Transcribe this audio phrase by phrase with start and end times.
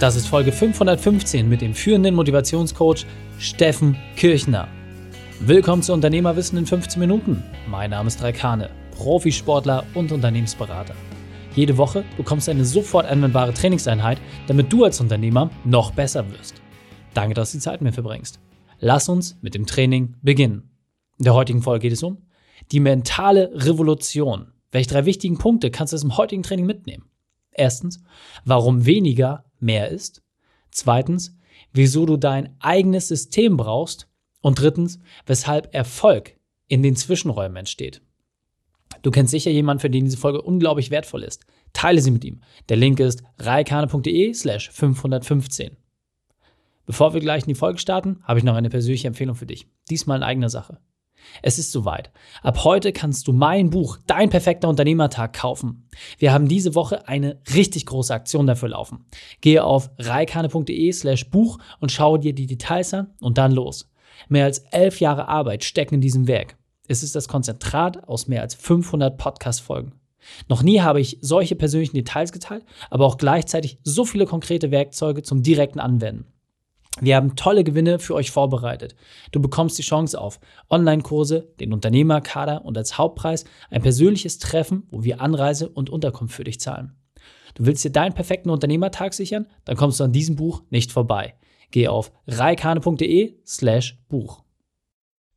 [0.00, 3.04] Das ist Folge 515 mit dem führenden Motivationscoach
[3.38, 4.66] Steffen Kirchner.
[5.40, 7.44] Willkommen zu Unternehmerwissen in 15 Minuten.
[7.68, 10.94] Mein Name ist Raikane, Profisportler und Unternehmensberater.
[11.54, 16.62] Jede Woche bekommst du eine sofort anwendbare Trainingseinheit, damit du als Unternehmer noch besser wirst.
[17.12, 18.40] Danke, dass du die Zeit mit mir verbringst.
[18.78, 20.70] Lass uns mit dem Training beginnen.
[21.18, 22.22] In der heutigen Folge geht es um
[22.72, 24.54] die mentale Revolution.
[24.72, 27.04] Welche drei wichtigen Punkte kannst du aus dem heutigen Training mitnehmen?
[27.52, 28.02] Erstens,
[28.46, 30.22] warum weniger mehr ist.
[30.70, 31.36] Zweitens,
[31.72, 34.08] wieso du dein eigenes System brauchst.
[34.42, 38.00] Und drittens, weshalb Erfolg in den Zwischenräumen entsteht.
[39.02, 41.44] Du kennst sicher jemanden, für den diese Folge unglaublich wertvoll ist.
[41.72, 42.40] Teile sie mit ihm.
[42.68, 45.76] Der Link ist reikane.de slash 515.
[46.86, 49.68] Bevor wir gleich in die Folge starten, habe ich noch eine persönliche Empfehlung für dich.
[49.90, 50.78] Diesmal in eigener Sache.
[51.42, 52.10] Es ist soweit.
[52.42, 55.88] Ab heute kannst du mein Buch Dein perfekter Unternehmertag kaufen.
[56.18, 59.06] Wir haben diese Woche eine richtig große Aktion dafür laufen.
[59.40, 63.90] Gehe auf reikane.de slash Buch und schaue dir die Details an und dann los.
[64.28, 66.56] Mehr als elf Jahre Arbeit stecken in diesem Werk.
[66.88, 69.92] Es ist das Konzentrat aus mehr als 500 Podcast-Folgen.
[70.48, 75.22] Noch nie habe ich solche persönlichen Details geteilt, aber auch gleichzeitig so viele konkrete Werkzeuge
[75.22, 76.26] zum direkten Anwenden.
[76.98, 78.96] Wir haben tolle Gewinne für euch vorbereitet.
[79.30, 85.04] Du bekommst die Chance auf Online-Kurse, den Unternehmerkader und als Hauptpreis ein persönliches Treffen, wo
[85.04, 86.96] wir Anreise und Unterkunft für dich zahlen.
[87.54, 89.46] Du willst dir deinen perfekten Unternehmertag sichern?
[89.64, 91.34] Dann kommst du an diesem Buch nicht vorbei.
[91.70, 94.42] Geh auf reikane.de slash Buch.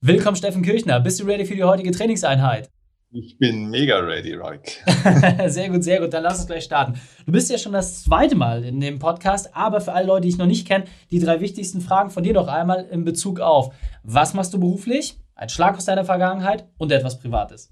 [0.01, 0.99] Willkommen Steffen Kirchner.
[0.99, 2.69] Bist du ready für die heutige Trainingseinheit?
[3.15, 4.83] Ich bin mega ready, Roik.
[5.47, 6.11] sehr gut, sehr gut.
[6.13, 6.99] Dann lass uns gleich starten.
[7.27, 10.29] Du bist ja schon das zweite Mal in dem Podcast, aber für alle Leute, die
[10.29, 13.71] ich noch nicht kenne, die drei wichtigsten Fragen von dir doch einmal in Bezug auf,
[14.01, 17.71] was machst du beruflich, ein Schlag aus deiner Vergangenheit und etwas Privates.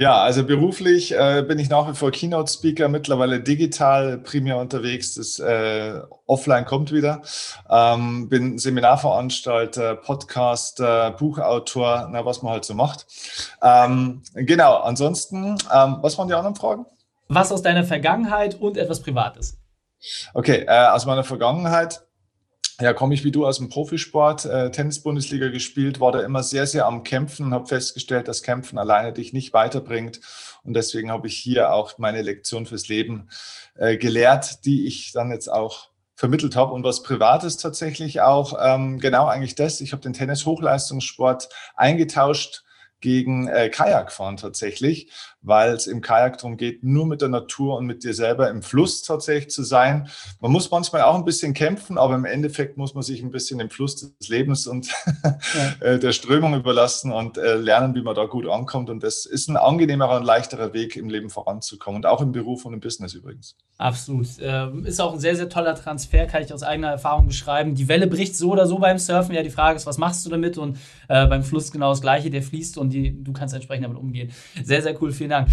[0.00, 5.16] Ja, also beruflich äh, bin ich nach wie vor Keynote-Speaker, mittlerweile digital primär unterwegs.
[5.16, 7.20] Das äh, Offline kommt wieder.
[7.68, 13.06] Ähm, bin Seminarveranstalter, Podcaster, Buchautor, na, was man halt so macht.
[13.60, 16.86] Ähm, genau, ansonsten, ähm, was waren die anderen Fragen?
[17.26, 19.58] Was aus deiner Vergangenheit und etwas Privates?
[20.32, 22.07] Okay, äh, aus meiner Vergangenheit
[22.80, 26.66] ja, komme ich wie du aus dem Profisport, äh, Tennis-Bundesliga gespielt, war da immer sehr,
[26.66, 30.20] sehr am Kämpfen und habe festgestellt, dass Kämpfen alleine dich nicht weiterbringt.
[30.62, 33.30] Und deswegen habe ich hier auch meine Lektion fürs Leben
[33.74, 36.72] äh, gelehrt, die ich dann jetzt auch vermittelt habe.
[36.72, 39.80] Und was Privates tatsächlich auch, ähm, genau eigentlich das.
[39.80, 42.62] Ich habe den Tennis-Hochleistungssport eingetauscht
[43.00, 45.10] gegen äh, Kajakfahren tatsächlich,
[45.40, 48.62] weil es im Kajak darum geht, nur mit der Natur und mit dir selber im
[48.62, 50.08] Fluss tatsächlich zu sein.
[50.40, 53.60] Man muss manchmal auch ein bisschen kämpfen, aber im Endeffekt muss man sich ein bisschen
[53.60, 54.88] im Fluss des Lebens und
[55.54, 55.74] ja.
[55.80, 58.90] Äh, der Strömung überlassen und äh, lernen, wie man da gut ankommt.
[58.90, 62.64] Und das ist ein angenehmerer und leichterer Weg, im Leben voranzukommen und auch im Beruf
[62.64, 63.56] und im Business übrigens.
[63.78, 64.26] Absolut.
[64.40, 67.76] Ähm, ist auch ein sehr, sehr toller Transfer, kann ich aus eigener Erfahrung beschreiben.
[67.76, 69.34] Die Welle bricht so oder so beim Surfen.
[69.34, 70.58] Ja, die Frage ist, was machst du damit?
[70.58, 73.98] Und äh, beim Fluss genau das Gleiche, der fließt und die, du kannst entsprechend damit
[73.98, 74.30] umgehen.
[74.62, 75.12] Sehr, sehr cool.
[75.12, 75.48] Vielen Dank.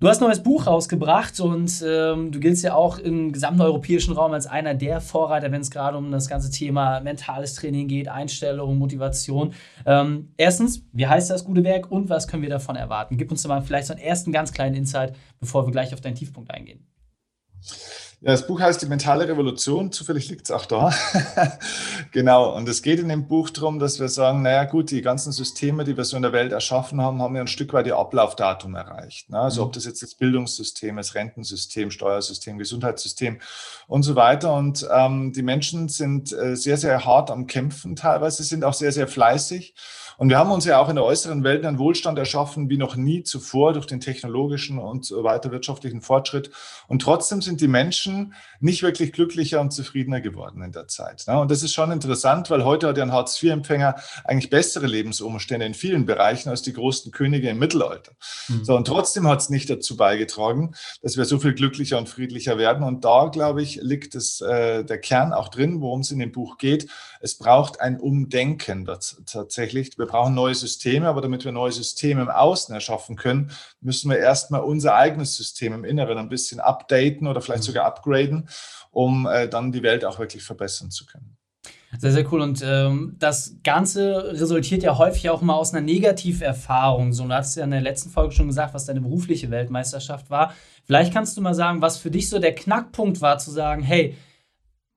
[0.00, 4.12] Du hast ein neues Buch rausgebracht und ähm, du giltst ja auch im gesamten europäischen
[4.12, 8.08] Raum als einer der Vorreiter, wenn es gerade um das ganze Thema mentales Training geht,
[8.08, 9.54] Einstellung, Motivation.
[9.86, 13.16] Ähm, erstens, wie heißt das gute Werk und was können wir davon erwarten?
[13.16, 16.16] Gib uns mal vielleicht so einen ersten ganz kleinen Insight, bevor wir gleich auf deinen
[16.16, 16.86] Tiefpunkt eingehen.
[18.24, 19.92] Ja, das Buch heißt Die mentale Revolution.
[19.92, 20.94] Zufällig liegt es auch da.
[22.10, 22.56] genau.
[22.56, 25.84] Und es geht in dem Buch darum, dass wir sagen, naja gut, die ganzen Systeme,
[25.84, 28.76] die wir so in der Welt erschaffen haben, haben ja ein Stück weit ihr Ablaufdatum
[28.76, 29.28] erreicht.
[29.28, 29.38] Ne?
[29.38, 29.66] Also mhm.
[29.66, 33.40] ob das jetzt das Bildungssystem, das Rentensystem, Steuersystem, Gesundheitssystem
[33.88, 34.54] und so weiter.
[34.54, 38.92] Und ähm, die Menschen sind äh, sehr, sehr hart am Kämpfen teilweise, sind auch sehr,
[38.92, 39.74] sehr fleißig.
[40.18, 42.96] Und wir haben uns ja auch in der äußeren Welt einen Wohlstand erschaffen wie noch
[42.96, 46.50] nie zuvor durch den technologischen und weiter wirtschaftlichen Fortschritt.
[46.88, 51.24] Und trotzdem sind die Menschen nicht wirklich glücklicher und zufriedener geworden in der Zeit.
[51.26, 55.74] Und das ist schon interessant, weil heute hat ja ein Hartz-IV-Empfänger eigentlich bessere Lebensumstände in
[55.74, 58.12] vielen Bereichen als die großen Könige im Mittelalter.
[58.48, 58.64] Mhm.
[58.64, 62.58] So, und trotzdem hat es nicht dazu beigetragen, dass wir so viel glücklicher und friedlicher
[62.58, 62.84] werden.
[62.84, 66.32] Und da, glaube ich, liegt es, äh, der Kern auch drin, worum es in dem
[66.32, 66.88] Buch geht.
[67.20, 68.88] Es braucht ein Umdenken
[69.26, 69.96] tatsächlich.
[70.04, 74.18] Wir brauchen neue Systeme, aber damit wir neue Systeme im Außen erschaffen können, müssen wir
[74.18, 77.68] erstmal unser eigenes System im Inneren ein bisschen updaten oder vielleicht mhm.
[77.68, 78.50] sogar upgraden,
[78.90, 81.38] um äh, dann die Welt auch wirklich verbessern zu können.
[81.98, 82.42] Sehr, sehr cool.
[82.42, 87.14] Und ähm, das Ganze resultiert ja häufig auch mal aus einer Negativerfahrung.
[87.14, 90.52] So, du hast ja in der letzten Folge schon gesagt, was deine berufliche Weltmeisterschaft war.
[90.84, 94.16] Vielleicht kannst du mal sagen, was für dich so der Knackpunkt war, zu sagen, hey,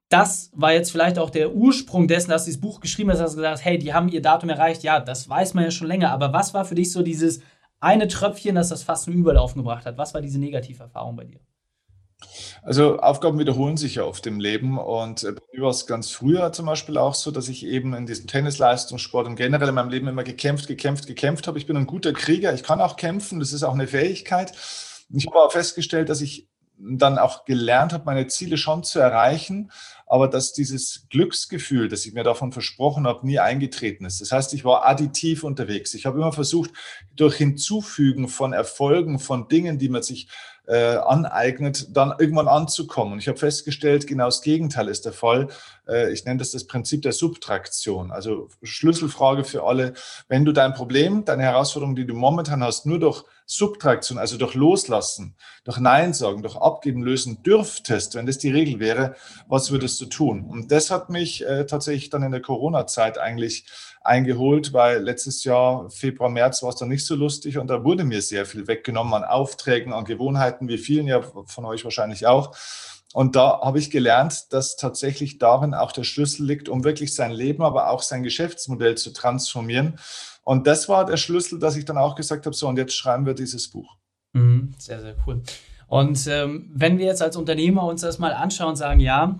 [0.09, 3.31] das war jetzt vielleicht auch der Ursprung dessen, dass du dieses Buch geschrieben hast, dass
[3.31, 4.83] du gesagt hast, hey, die haben ihr Datum erreicht.
[4.83, 6.11] Ja, das weiß man ja schon länger.
[6.11, 7.41] Aber was war für dich so dieses
[7.79, 9.97] eine Tröpfchen, das das fast zum Überlaufen gebracht hat?
[9.97, 11.39] Was war diese Negativerfahrung bei dir?
[12.63, 16.09] Also Aufgaben wiederholen sich ja oft im Leben und äh, bei mir war es ganz
[16.09, 19.91] früher zum Beispiel auch so, dass ich eben in diesem Tennisleistungssport und generell in meinem
[19.91, 21.59] Leben immer gekämpft, gekämpft, gekämpft habe.
[21.59, 24.53] Ich bin ein guter Krieger, ich kann auch kämpfen, das ist auch eine Fähigkeit.
[25.13, 26.49] Ich habe aber festgestellt, dass ich
[26.79, 29.71] dann auch gelernt habe, meine Ziele schon zu erreichen,
[30.07, 34.21] aber dass dieses Glücksgefühl, das ich mir davon versprochen habe, nie eingetreten ist.
[34.21, 35.93] Das heißt, ich war additiv unterwegs.
[35.93, 36.71] Ich habe immer versucht,
[37.15, 40.29] durch Hinzufügen von Erfolgen, von Dingen, die man sich
[40.67, 43.13] äh, aneignet, dann irgendwann anzukommen.
[43.13, 45.47] Und ich habe festgestellt, genau das Gegenteil ist der Fall.
[45.87, 48.11] Äh, ich nenne das das Prinzip der Subtraktion.
[48.11, 49.93] Also Schlüsselfrage für alle,
[50.27, 54.55] wenn du dein Problem, deine Herausforderung, die du momentan hast, nur durch Subtraktion, also durch
[54.55, 59.15] Loslassen, durch Nein sagen, durch Abgeben lösen dürftest, wenn das die Regel wäre,
[59.47, 60.43] was würdest du tun?
[60.43, 63.65] Und das hat mich äh, tatsächlich dann in der Corona-Zeit eigentlich
[64.01, 68.03] eingeholt, weil letztes Jahr, Februar, März war es dann nicht so lustig und da wurde
[68.03, 72.53] mir sehr viel weggenommen an Aufträgen, an Gewohnheiten, wie vielen ja von euch wahrscheinlich auch.
[73.13, 77.31] Und da habe ich gelernt, dass tatsächlich darin auch der Schlüssel liegt, um wirklich sein
[77.31, 79.97] Leben, aber auch sein Geschäftsmodell zu transformieren.
[80.47, 83.25] Und das war der Schlüssel, dass ich dann auch gesagt habe, so und jetzt schreiben
[83.25, 83.97] wir dieses Buch.
[84.31, 85.41] Mhm, sehr, sehr cool.
[85.87, 89.39] Und ähm, wenn wir jetzt als Unternehmer uns das mal anschauen und sagen, ja,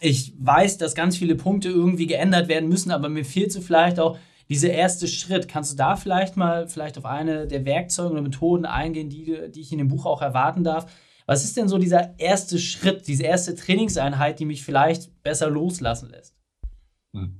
[0.00, 4.00] ich weiß, dass ganz viele Punkte irgendwie geändert werden müssen, aber mir fehlt so vielleicht
[4.00, 4.18] auch
[4.48, 5.46] dieser erste Schritt.
[5.46, 9.60] Kannst du da vielleicht mal vielleicht auf eine der Werkzeuge oder Methoden eingehen, die, die
[9.60, 10.90] ich in dem Buch auch erwarten darf?
[11.26, 16.10] Was ist denn so dieser erste Schritt, diese erste Trainingseinheit, die mich vielleicht besser loslassen
[16.10, 16.34] lässt?
[17.14, 17.38] Hm.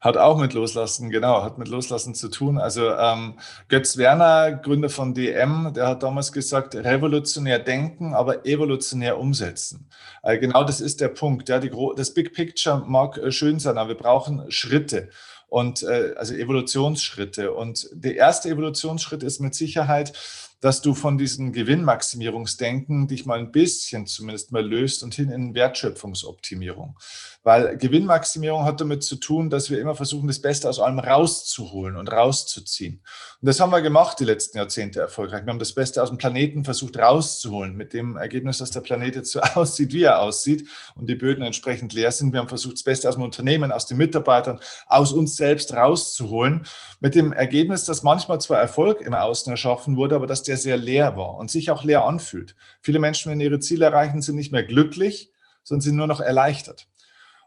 [0.00, 2.58] Hat auch mit Loslassen, genau, hat mit Loslassen zu tun.
[2.58, 3.34] Also ähm,
[3.68, 9.88] Götz Werner, Gründer von DM, der hat damals gesagt, revolutionär denken, aber evolutionär umsetzen.
[10.22, 11.48] Äh, genau das ist der Punkt.
[11.48, 15.08] Ja, die, das Big Picture mag äh, schön sein, aber wir brauchen Schritte
[15.48, 17.52] und äh, also Evolutionsschritte.
[17.52, 20.12] Und der erste Evolutionsschritt ist mit Sicherheit,
[20.60, 25.54] dass du von diesem Gewinnmaximierungsdenken dich mal ein bisschen zumindest mal löst und hin in
[25.54, 26.98] Wertschöpfungsoptimierung.
[27.44, 31.96] Weil Gewinnmaximierung hat damit zu tun, dass wir immer versuchen, das Beste aus allem rauszuholen
[31.96, 33.02] und rauszuziehen.
[33.40, 35.46] Und das haben wir gemacht die letzten Jahrzehnte erfolgreich.
[35.46, 39.14] Wir haben das Beste aus dem Planeten versucht rauszuholen, mit dem Ergebnis, dass der Planet
[39.14, 42.32] jetzt so aussieht, wie er aussieht und die Böden entsprechend leer sind.
[42.32, 44.58] Wir haben versucht, das Beste aus dem Unternehmen, aus den Mitarbeitern,
[44.88, 46.66] aus uns selbst rauszuholen,
[46.98, 50.76] mit dem Ergebnis, dass manchmal zwar Erfolg im Außen erschaffen wurde, aber dass der sehr
[50.76, 52.56] leer war und sich auch leer anfühlt.
[52.80, 56.88] Viele Menschen, wenn ihre Ziele erreichen, sind nicht mehr glücklich, sondern sind nur noch erleichtert.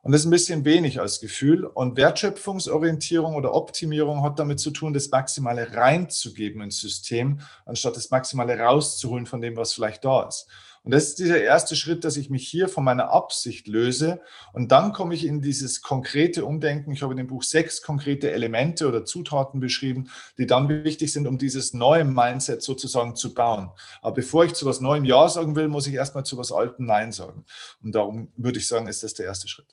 [0.03, 1.65] Und das ist ein bisschen wenig als Gefühl.
[1.65, 8.09] Und Wertschöpfungsorientierung oder Optimierung hat damit zu tun, das Maximale reinzugeben ins System, anstatt das
[8.09, 10.47] Maximale rauszuholen von dem, was vielleicht da ist.
[10.83, 14.19] Und das ist dieser erste Schritt, dass ich mich hier von meiner Absicht löse.
[14.51, 16.91] Und dann komme ich in dieses konkrete Umdenken.
[16.91, 21.27] Ich habe in dem Buch sechs konkrete Elemente oder Zutaten beschrieben, die dann wichtig sind,
[21.27, 23.69] um dieses neue Mindset sozusagen zu bauen.
[24.01, 26.87] Aber bevor ich zu was Neuem Ja sagen will, muss ich erstmal zu was Altem
[26.87, 27.45] Nein sagen.
[27.83, 29.67] Und darum würde ich sagen, ist das der erste Schritt.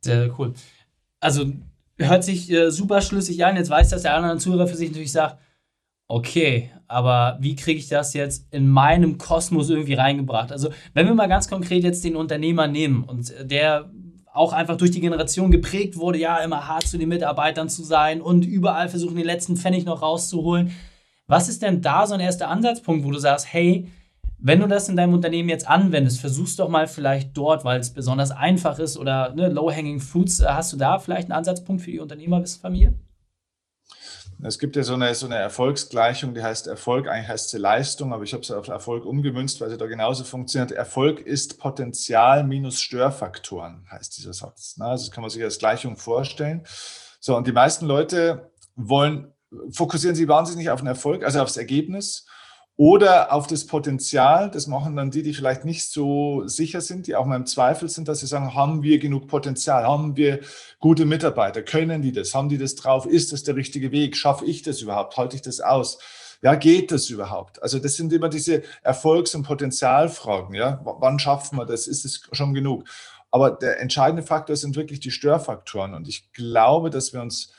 [0.00, 0.54] Sehr cool.
[1.18, 1.52] Also
[1.98, 3.56] hört sich äh, super schlüssig an.
[3.56, 5.38] Jetzt weiß dass der andere Zuhörer für sich natürlich sagt,
[6.12, 10.52] okay, aber wie kriege ich das jetzt in meinem Kosmos irgendwie reingebracht?
[10.52, 13.90] Also wenn wir mal ganz konkret jetzt den Unternehmer nehmen und der
[14.34, 18.20] auch einfach durch die Generation geprägt wurde, ja, immer hart zu den Mitarbeitern zu sein
[18.20, 20.72] und überall versuchen, den letzten Pfennig noch rauszuholen.
[21.28, 23.88] Was ist denn da so ein erster Ansatzpunkt, wo du sagst, hey,
[24.38, 27.90] wenn du das in deinem Unternehmen jetzt anwendest, versuchst doch mal vielleicht dort, weil es
[27.90, 32.00] besonders einfach ist oder ne, low-hanging fruits, hast du da vielleicht einen Ansatzpunkt für die
[32.00, 32.92] Unternehmerwissensfamilie?
[34.44, 38.12] Es gibt ja so eine, so eine Erfolgsgleichung, die heißt Erfolg, eigentlich heißt sie Leistung,
[38.12, 40.72] aber ich habe sie auf Erfolg umgemünzt, weil sie da genauso funktioniert.
[40.72, 44.74] Erfolg ist Potenzial minus Störfaktoren, heißt dieser Satz.
[44.80, 46.64] Also das kann man sich als Gleichung vorstellen.
[47.20, 49.32] So, und die meisten Leute wollen,
[49.70, 52.26] fokussieren sich wahnsinnig auf den Erfolg, also aufs Ergebnis
[52.76, 57.14] oder auf das Potenzial, das machen dann die, die vielleicht nicht so sicher sind, die
[57.14, 60.40] auch mal im Zweifel sind, dass sie sagen, haben wir genug Potenzial, haben wir
[60.80, 64.46] gute Mitarbeiter, können die das, haben die das drauf, ist das der richtige Weg, schaffe
[64.46, 65.98] ich das überhaupt, halte ich das aus?
[66.40, 67.62] Ja, geht das überhaupt?
[67.62, 70.56] Also das sind immer diese Erfolgs- und Potenzialfragen.
[70.56, 71.86] Ja, wann schaffen wir das?
[71.86, 72.84] Ist es schon genug?
[73.30, 75.94] Aber der entscheidende Faktor sind wirklich die Störfaktoren.
[75.94, 77.52] Und ich glaube, dass wir uns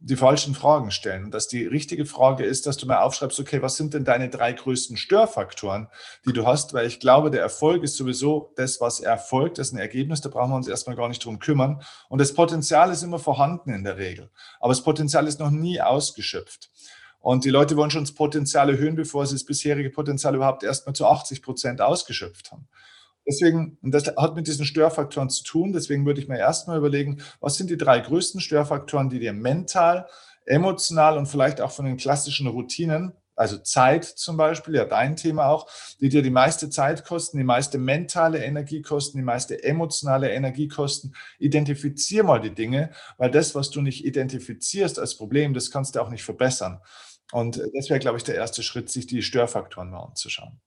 [0.00, 1.24] die falschen Fragen stellen.
[1.24, 4.28] Und dass die richtige Frage ist, dass du mal aufschreibst, okay, was sind denn deine
[4.28, 5.88] drei größten Störfaktoren,
[6.26, 6.74] die du hast?
[6.74, 10.28] Weil ich glaube, der Erfolg ist sowieso das, was erfolgt, das ist ein Ergebnis, da
[10.28, 11.82] brauchen wir uns erstmal gar nicht drum kümmern.
[12.08, 14.30] Und das Potenzial ist immer vorhanden in der Regel.
[14.60, 16.70] Aber das Potenzial ist noch nie ausgeschöpft.
[17.20, 20.94] Und die Leute wollen schon das Potenzial erhöhen, bevor sie das bisherige Potenzial überhaupt erstmal
[20.94, 22.68] zu 80 Prozent ausgeschöpft haben.
[23.28, 27.56] Deswegen, das hat mit diesen Störfaktoren zu tun, deswegen würde ich mir erstmal überlegen, was
[27.56, 30.06] sind die drei größten Störfaktoren, die dir mental,
[30.44, 35.48] emotional und vielleicht auch von den klassischen Routinen also Zeit zum Beispiel, ja dein Thema
[35.48, 35.68] auch,
[36.00, 40.68] die dir die meiste Zeit kosten, die meiste mentale Energie kosten, die meiste emotionale Energie
[40.68, 41.14] kosten.
[41.38, 46.00] Identifizier mal die Dinge, weil das, was du nicht identifizierst als Problem, das kannst du
[46.00, 46.80] auch nicht verbessern.
[47.32, 50.58] Und das wäre, glaube ich, der erste Schritt, sich die Störfaktoren mal anzuschauen.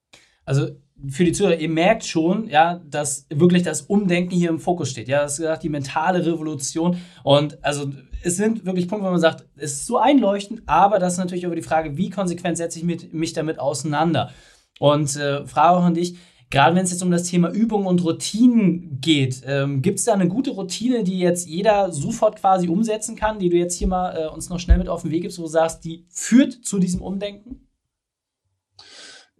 [0.50, 0.70] Also
[1.08, 5.08] für die Zuhörer, ihr merkt schon, ja, dass wirklich das Umdenken hier im Fokus steht.
[5.08, 6.98] Ja, das ist gesagt, die mentale Revolution.
[7.24, 7.92] Und also
[8.24, 11.44] es sind wirklich Punkte, wo man sagt, es ist so einleuchtend, aber das ist natürlich
[11.44, 14.32] über die Frage, wie konsequent setze ich mit, mich damit auseinander?
[14.80, 16.18] Und äh, Frage auch an dich,
[16.50, 20.14] gerade wenn es jetzt um das Thema Übung und Routinen geht, ähm, gibt es da
[20.14, 24.18] eine gute Routine, die jetzt jeder sofort quasi umsetzen kann, die du jetzt hier mal
[24.18, 26.80] äh, uns noch schnell mit auf den Weg gibst, wo du sagst, die führt zu
[26.80, 27.69] diesem Umdenken?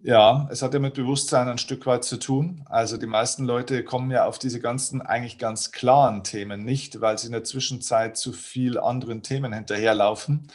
[0.02, 2.64] Ja, es hat ja mit Bewusstsein ein Stück weit zu tun.
[2.70, 7.18] Also die meisten Leute kommen ja auf diese ganzen eigentlich ganz klaren Themen nicht, weil
[7.18, 10.48] sie in der Zwischenzeit zu viel anderen Themen hinterherlaufen.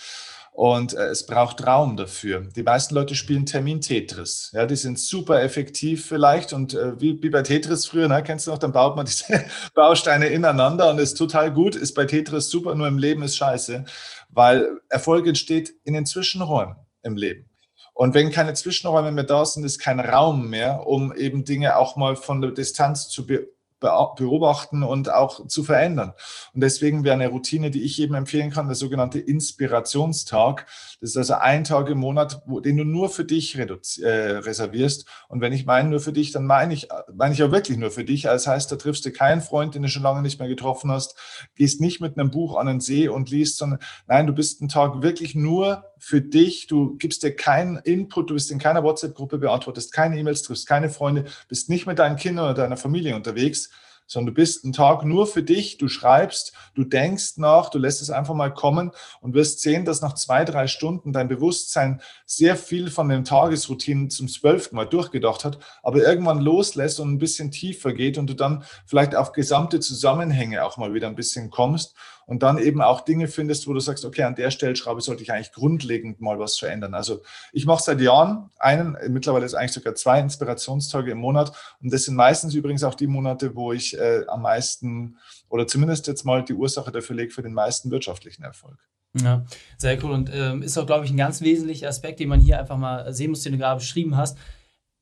[0.52, 2.42] Und äh, es braucht Raum dafür.
[2.56, 4.52] Die meisten Leute spielen Termin-Tetris.
[4.54, 6.52] Ja, die sind super effektiv vielleicht.
[6.54, 9.44] Und äh, wie, wie bei Tetris früher, ne, kennst du noch, dann baut man diese
[9.74, 11.74] Bausteine ineinander und ist total gut.
[11.76, 13.84] Ist bei Tetris super, nur im Leben ist scheiße,
[14.30, 17.50] weil Erfolg entsteht in den Zwischenräumen im Leben.
[17.92, 21.96] Und wenn keine Zwischenräume mehr da sind, ist kein Raum mehr, um eben Dinge auch
[21.96, 23.48] mal von der Distanz zu be
[23.80, 26.14] beobachten und auch zu verändern.
[26.54, 30.66] Und deswegen wäre eine Routine, die ich jedem empfehlen kann, der sogenannte Inspirationstag.
[31.00, 35.06] Das ist also ein Tag im Monat, wo, den du nur für dich äh, reservierst.
[35.28, 37.90] Und wenn ich meine nur für dich, dann meine ich, meine ich auch wirklich nur
[37.90, 38.22] für dich.
[38.22, 41.16] Das heißt, da triffst du keinen Freund, den du schon lange nicht mehr getroffen hast,
[41.54, 44.68] gehst nicht mit einem Buch an den See und liest, sondern nein, du bist einen
[44.68, 46.66] Tag wirklich nur für dich.
[46.66, 50.90] Du gibst dir keinen Input, du bist in keiner WhatsApp-Gruppe, beantwortest keine E-Mails, triffst keine
[50.90, 53.70] Freunde, bist nicht mit deinen Kindern oder deiner Familie unterwegs,
[54.06, 58.02] sondern du bist einen Tag nur für dich, du schreibst, du denkst nach, du lässt
[58.02, 58.90] es einfach mal kommen
[59.22, 64.10] und wirst sehen, dass nach zwei, drei Stunden dein Bewusstsein sehr viel von den Tagesroutinen
[64.10, 68.34] zum zwölften Mal durchgedacht hat, aber irgendwann loslässt und ein bisschen tiefer geht und du
[68.34, 71.94] dann vielleicht auf gesamte Zusammenhänge auch mal wieder ein bisschen kommst
[72.26, 75.32] und dann eben auch Dinge findest, wo du sagst, okay, an der Stellschraube sollte ich
[75.32, 76.94] eigentlich grundlegend mal was verändern.
[76.94, 81.52] Also ich mache seit Jahren einen, mittlerweile ist eigentlich sogar zwei Inspirationstage im Monat
[81.82, 86.06] und das sind meistens übrigens auch die Monate, wo ich äh, am meisten oder zumindest
[86.06, 88.78] jetzt mal die Ursache dafür lege für den meisten wirtschaftlichen Erfolg.
[89.22, 89.44] Ja,
[89.78, 92.58] sehr cool und ähm, ist auch, glaube ich, ein ganz wesentlicher Aspekt, den man hier
[92.58, 94.36] einfach mal sehen muss, den du gerade beschrieben hast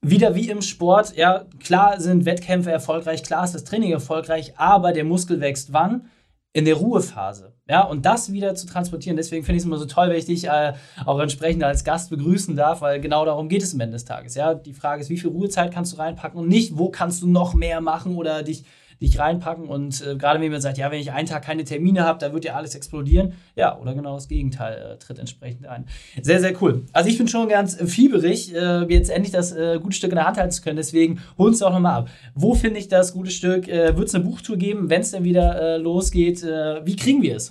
[0.02, 4.92] wieder wie im Sport, ja, klar sind Wettkämpfe erfolgreich, klar ist das Training erfolgreich, aber
[4.92, 6.10] der Muskel wächst wann?
[6.52, 7.54] In der Ruhephase.
[7.68, 9.16] Ja, und das wieder zu transportieren.
[9.16, 10.74] Deswegen finde ich es immer so toll, wenn ich dich äh,
[11.06, 14.34] auch entsprechend als Gast begrüßen darf, weil genau darum geht es am Ende des Tages.
[14.34, 17.26] Ja, die Frage ist, wie viel Ruhezeit kannst du reinpacken und nicht, wo kannst du
[17.26, 18.64] noch mehr machen oder dich
[19.02, 19.66] dich reinpacken.
[19.66, 22.32] Und äh, gerade wenn man sagt, ja, wenn ich einen Tag keine Termine habe, da
[22.32, 23.34] wird ja alles explodieren.
[23.56, 25.86] Ja, oder genau das Gegenteil äh, tritt entsprechend ein.
[26.20, 26.86] Sehr, sehr cool.
[26.92, 30.26] Also ich bin schon ganz fieberig, äh, jetzt endlich das äh, gute Stück in der
[30.26, 30.76] Hand halten zu können.
[30.76, 32.10] Deswegen hol uns doch nochmal ab.
[32.34, 33.68] Wo finde ich das gute Stück?
[33.68, 36.42] Äh, wird es eine Buchtour geben, wenn es denn wieder äh, losgeht?
[36.42, 37.50] wie kriegen wir es?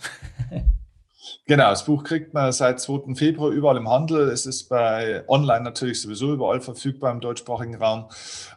[1.46, 3.14] Genau, das Buch kriegt man seit 2.
[3.14, 4.30] Februar überall im Handel.
[4.30, 8.06] Es ist bei online natürlich sowieso überall verfügbar im deutschsprachigen Raum.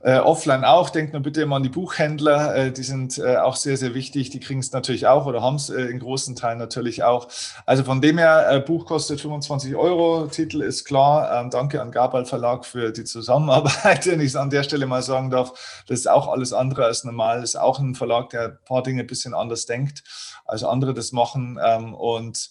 [0.03, 0.89] Äh, offline auch.
[0.89, 2.55] Denkt nur bitte immer an die Buchhändler.
[2.55, 4.31] Äh, die sind äh, auch sehr, sehr wichtig.
[4.31, 7.29] Die kriegen es natürlich auch oder haben es äh, in großen Teilen natürlich auch.
[7.67, 10.27] Also von dem her, äh, Buch kostet 25 Euro.
[10.29, 11.41] Titel ist klar.
[11.41, 15.03] Ähm, danke an Gabal Verlag für die Zusammenarbeit, wenn ich es an der Stelle mal
[15.03, 15.85] sagen darf.
[15.87, 17.41] Das ist auch alles andere als normal.
[17.41, 20.03] Das ist auch ein Verlag, der ein paar Dinge ein bisschen anders denkt,
[20.47, 21.59] als andere das machen.
[21.63, 22.51] Ähm, und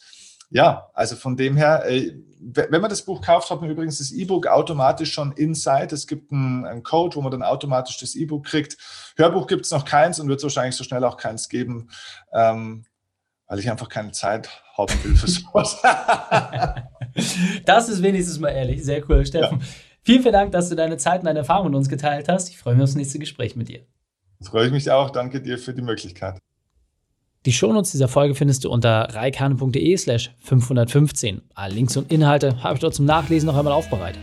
[0.53, 4.11] ja, also von dem her, äh, wenn man das Buch kauft, hat man übrigens das
[4.11, 5.95] E-Book automatisch schon inside.
[5.95, 8.77] Es gibt einen, einen Code, wo man dann automatisch das E-Book kriegt.
[9.15, 11.89] Hörbuch gibt es noch keins und wird es wahrscheinlich so schnell auch keins geben,
[12.33, 12.85] ähm,
[13.47, 15.81] weil ich einfach keine Zeit haben will für sowas.
[17.65, 18.83] das ist wenigstens mal ehrlich.
[18.83, 19.59] Sehr cool, Steffen.
[19.59, 19.65] Ja.
[20.03, 22.49] Vielen, vielen Dank, dass du deine Zeit und deine Erfahrungen mit uns geteilt hast.
[22.49, 23.79] Ich freue mich auf das nächste Gespräch mit dir.
[24.43, 25.09] Freue ich mich auch.
[25.09, 26.37] Danke dir für die Möglichkeit.
[27.45, 31.41] Die Shownotes dieser Folge findest du unter reikane.de slash 515.
[31.55, 34.21] Alle Links und Inhalte habe ich dort zum Nachlesen noch einmal aufbereitet.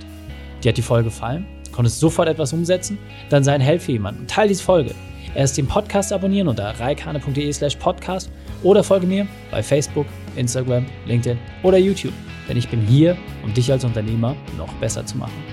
[0.64, 1.44] Dir hat die Folge gefallen?
[1.70, 2.96] Konntest sofort etwas umsetzen?
[3.28, 4.94] Dann sei ein Held für jemanden und diese Folge.
[5.34, 8.30] Erst den Podcast abonnieren unter reikane.de slash podcast
[8.62, 12.14] oder folge mir bei Facebook, Instagram, LinkedIn oder YouTube.
[12.48, 15.44] Denn ich bin hier, um dich als Unternehmer noch besser zu machen.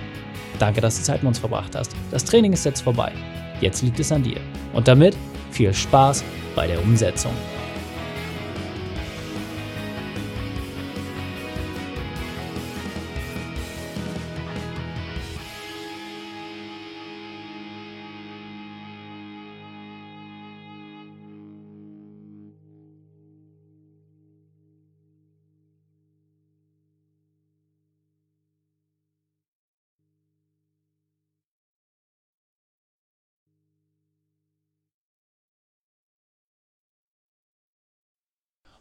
[0.57, 1.91] Danke, dass du Zeit mit uns verbracht hast.
[2.11, 3.11] Das Training ist jetzt vorbei.
[3.59, 4.39] Jetzt liegt es an dir.
[4.71, 5.17] Und damit
[5.51, 6.23] viel Spaß
[6.55, 7.33] bei der Umsetzung.